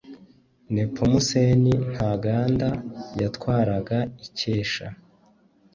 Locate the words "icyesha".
4.25-4.87